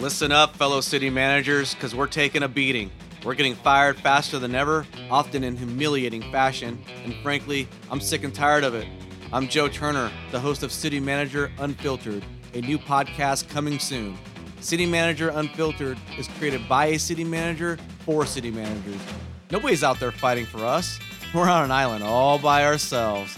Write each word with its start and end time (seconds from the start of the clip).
Listen 0.00 0.32
up, 0.32 0.56
fellow 0.56 0.80
city 0.80 1.10
managers, 1.10 1.74
because 1.74 1.94
we're 1.94 2.06
taking 2.06 2.42
a 2.42 2.48
beating. 2.48 2.90
We're 3.22 3.34
getting 3.34 3.54
fired 3.54 3.98
faster 3.98 4.38
than 4.38 4.54
ever, 4.54 4.86
often 5.10 5.44
in 5.44 5.58
humiliating 5.58 6.22
fashion, 6.32 6.82
and 7.04 7.14
frankly, 7.16 7.68
I'm 7.90 8.00
sick 8.00 8.24
and 8.24 8.34
tired 8.34 8.64
of 8.64 8.74
it. 8.74 8.88
I'm 9.30 9.46
Joe 9.46 9.68
Turner, 9.68 10.10
the 10.30 10.40
host 10.40 10.62
of 10.62 10.72
City 10.72 11.00
Manager 11.00 11.52
Unfiltered, 11.58 12.24
a 12.54 12.62
new 12.62 12.78
podcast 12.78 13.50
coming 13.50 13.78
soon. 13.78 14.16
City 14.60 14.86
Manager 14.86 15.32
Unfiltered 15.34 15.98
is 16.16 16.28
created 16.38 16.66
by 16.66 16.86
a 16.86 16.98
city 16.98 17.22
manager 17.22 17.76
for 18.06 18.24
city 18.24 18.50
managers. 18.50 19.02
Nobody's 19.50 19.84
out 19.84 20.00
there 20.00 20.12
fighting 20.12 20.46
for 20.46 20.64
us. 20.64 20.98
We're 21.34 21.50
on 21.50 21.64
an 21.64 21.70
island 21.70 22.04
all 22.04 22.38
by 22.38 22.64
ourselves. 22.64 23.36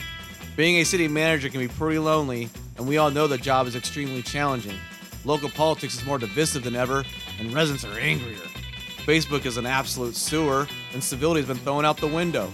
Being 0.57 0.77
a 0.77 0.85
city 0.85 1.09
manager 1.09 1.49
can 1.49 1.59
be 1.59 1.67
pretty 1.67 1.99
lonely, 1.99 2.49
and 2.77 2.87
we 2.87 2.99
all 2.99 3.11
know 3.11 3.27
the 3.27 3.37
job 3.37 3.67
is 3.67 3.75
extremely 3.75 4.23
challenging. 4.23 4.77
Local 5.25 5.51
politics 5.51 5.95
is 5.95 6.05
more 6.05 6.19
divisive 6.19 6.65
than 6.65 6.75
ever, 6.75 7.05
and 7.39 7.53
residents 7.53 7.85
are 7.85 7.99
angrier. 7.99 8.41
Facebook 9.07 9.47
is 9.47 9.57
an 9.57 9.67
absolute 9.67 10.17
sewer, 10.17 10.67
and 10.93 11.03
civility 11.03 11.41
has 11.41 11.48
been 11.48 11.65
thrown 11.65 11.85
out 11.85 11.97
the 11.97 12.09
window. 12.09 12.53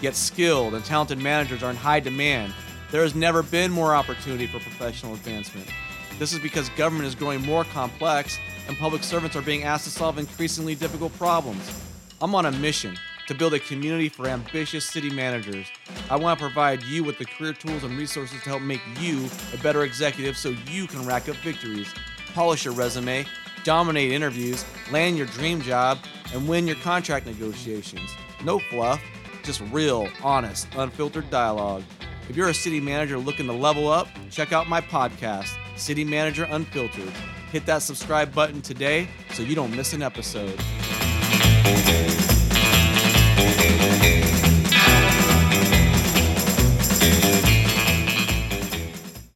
Yet 0.00 0.14
skilled 0.14 0.74
and 0.74 0.84
talented 0.84 1.18
managers 1.18 1.62
are 1.62 1.70
in 1.70 1.76
high 1.76 2.00
demand. 2.00 2.52
There 2.92 3.02
has 3.02 3.14
never 3.14 3.42
been 3.42 3.72
more 3.72 3.94
opportunity 3.94 4.46
for 4.46 4.60
professional 4.60 5.14
advancement. 5.14 5.68
This 6.18 6.32
is 6.32 6.38
because 6.38 6.68
government 6.70 7.06
is 7.06 7.14
growing 7.14 7.42
more 7.42 7.64
complex, 7.64 8.38
and 8.68 8.76
public 8.76 9.02
servants 9.02 9.34
are 9.34 9.42
being 9.42 9.64
asked 9.64 9.84
to 9.84 9.90
solve 9.90 10.18
increasingly 10.18 10.76
difficult 10.76 11.16
problems. 11.18 11.82
I'm 12.20 12.34
on 12.34 12.46
a 12.46 12.52
mission 12.52 12.96
to 13.26 13.34
build 13.34 13.54
a 13.54 13.58
community 13.58 14.08
for 14.08 14.26
ambitious 14.26 14.84
city 14.84 15.10
managers. 15.10 15.66
I 16.10 16.16
want 16.16 16.38
to 16.38 16.44
provide 16.44 16.82
you 16.82 17.04
with 17.04 17.18
the 17.18 17.24
career 17.24 17.52
tools 17.52 17.84
and 17.84 17.96
resources 17.98 18.40
to 18.42 18.48
help 18.48 18.62
make 18.62 18.80
you 19.00 19.28
a 19.52 19.56
better 19.58 19.82
executive 19.82 20.36
so 20.36 20.54
you 20.70 20.86
can 20.86 21.04
rack 21.04 21.28
up 21.28 21.36
victories, 21.36 21.92
polish 22.34 22.64
your 22.64 22.74
resume, 22.74 23.26
dominate 23.64 24.12
interviews, 24.12 24.64
land 24.92 25.16
your 25.16 25.26
dream 25.26 25.60
job, 25.60 25.98
and 26.32 26.48
win 26.48 26.66
your 26.66 26.76
contract 26.76 27.26
negotiations. 27.26 28.10
No 28.44 28.58
fluff, 28.58 29.02
just 29.42 29.60
real, 29.72 30.08
honest, 30.22 30.68
unfiltered 30.76 31.30
dialogue. 31.30 31.82
If 32.28 32.36
you're 32.36 32.48
a 32.48 32.54
city 32.54 32.80
manager 32.80 33.18
looking 33.18 33.46
to 33.46 33.52
level 33.52 33.88
up, 33.88 34.08
check 34.30 34.52
out 34.52 34.68
my 34.68 34.80
podcast, 34.80 35.50
City 35.76 36.04
Manager 36.04 36.46
Unfiltered. 36.50 37.12
Hit 37.52 37.66
that 37.66 37.82
subscribe 37.82 38.34
button 38.34 38.60
today 38.60 39.08
so 39.32 39.42
you 39.42 39.54
don't 39.54 39.74
miss 39.74 39.92
an 39.92 40.02
episode. 40.02 40.60